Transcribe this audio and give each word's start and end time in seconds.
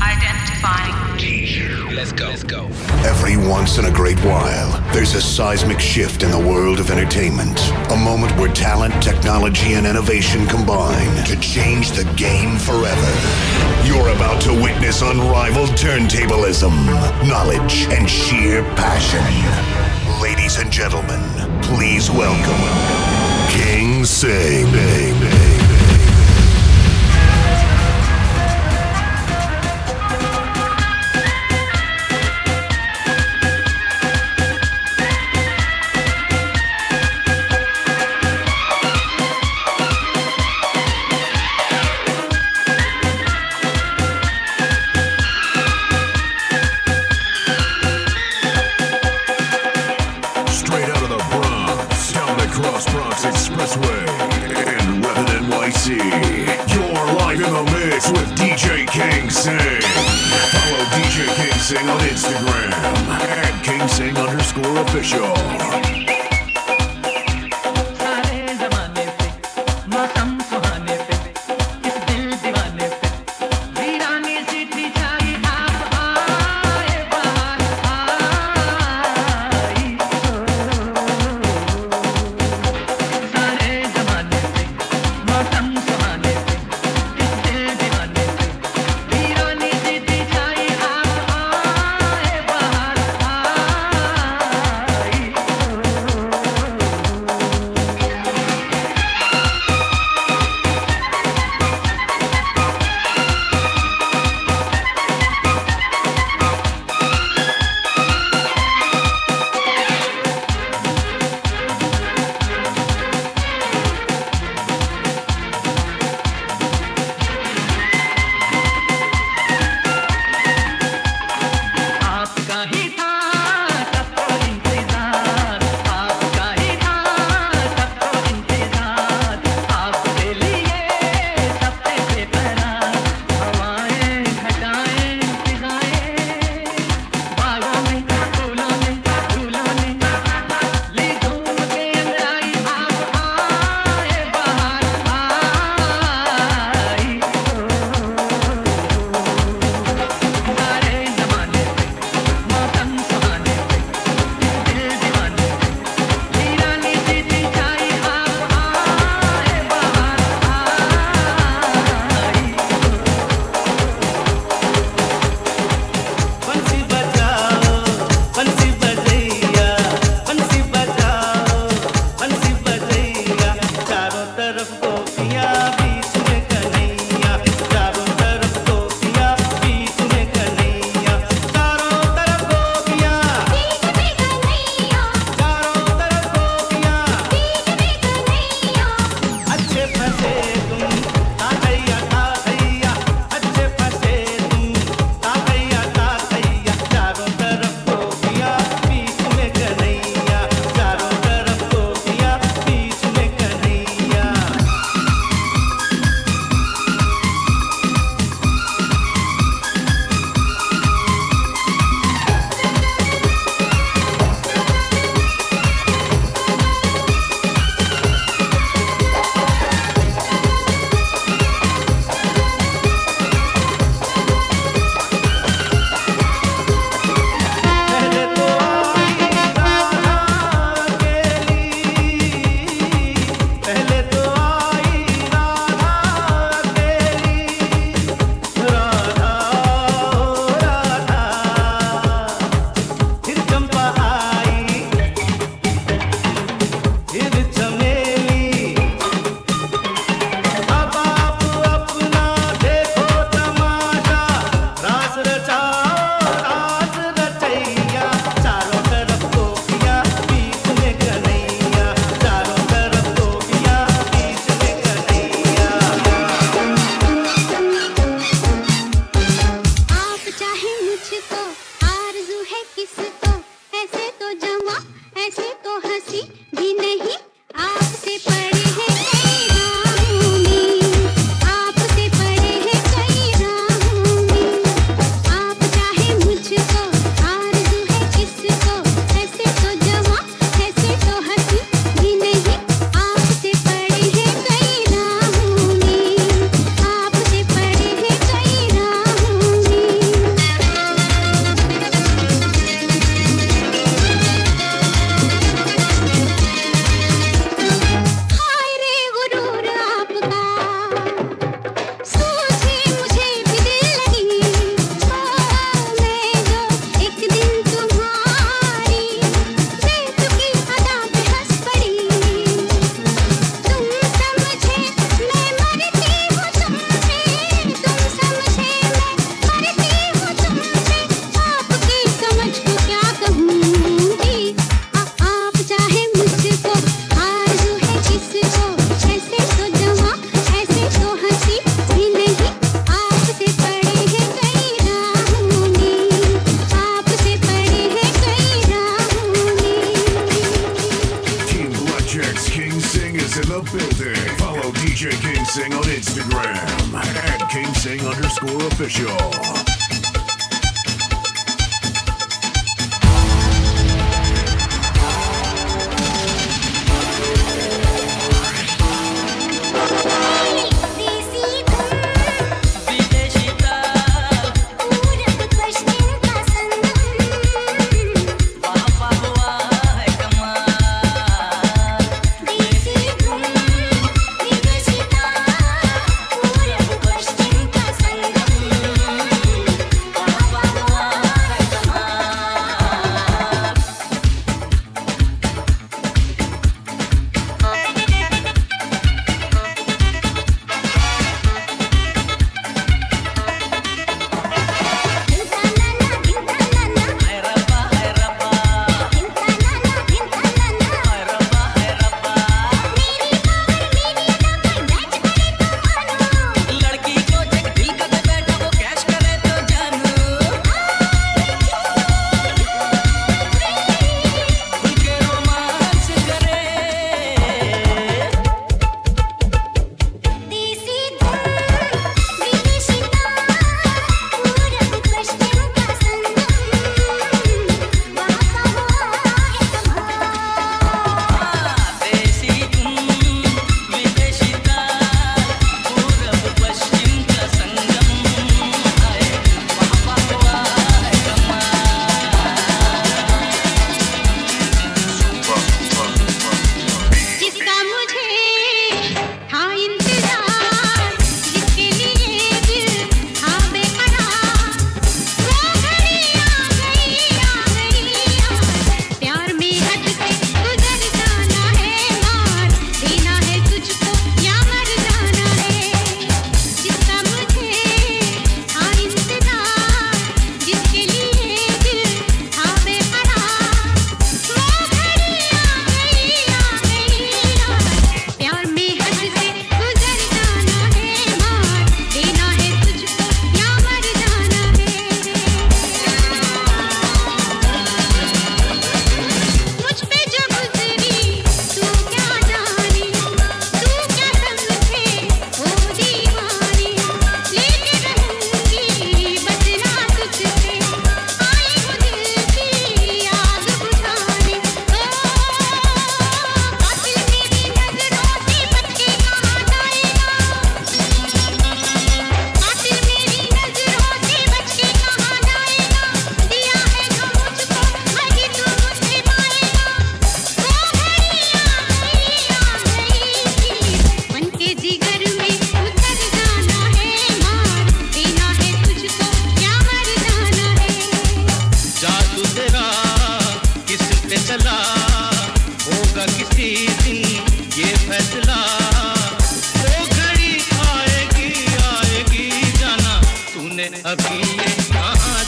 Identifying. 0.00 0.94
Let's 1.94 2.12
go. 2.12 2.26
Let's 2.26 2.42
go. 2.42 2.66
Every 3.06 3.36
once 3.36 3.78
in 3.78 3.86
a 3.86 3.90
great 3.90 4.18
while, 4.24 4.70
there's 4.92 5.14
a 5.14 5.22
seismic 5.22 5.80
shift 5.80 6.22
in 6.22 6.30
the 6.30 6.38
world 6.38 6.80
of 6.80 6.90
entertainment. 6.90 7.58
A 7.90 7.96
moment 7.96 8.36
where 8.36 8.52
talent, 8.52 9.02
technology, 9.02 9.72
and 9.74 9.86
innovation 9.86 10.46
combine 10.46 11.24
to 11.24 11.40
change 11.40 11.92
the 11.92 12.04
game 12.16 12.58
forever. 12.58 13.12
You're 13.86 14.10
about 14.10 14.42
to 14.42 14.52
witness 14.52 15.00
unrivaled 15.00 15.70
turntablism, 15.70 16.74
knowledge, 17.26 17.86
and 17.88 18.10
sheer 18.10 18.62
passion. 18.74 19.24
Ladies 20.20 20.58
and 20.58 20.70
gentlemen, 20.70 21.22
please 21.62 22.10
welcome 22.10 23.14
King 23.50 24.04
Sing. 24.04 24.66
Sing 61.74 61.88
on 61.88 61.98
Instagram 61.98 62.72
at 62.72 63.64
King 63.64 63.88
Sing 63.88 64.16
underscore 64.16 64.78
official. 64.82 65.63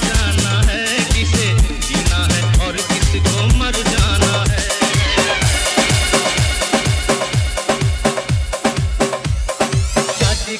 जाना 0.05 0.55
है 0.71 0.85
किसे 1.15 1.49
जीना 1.87 2.21
है 2.33 2.43
और 2.67 2.77
मर 3.59 3.83
जाना 3.93 4.45
है 4.53 4.65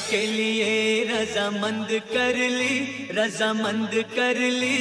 के 0.09 0.25
लिए 0.27 0.67
रजामंद 1.11 1.89
कर 2.13 2.35
ली, 2.51 2.75
रजामंद 3.17 3.93
कर 4.15 4.37
ली। 4.59 4.76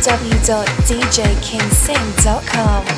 www.djkingsing.com. 0.00 2.89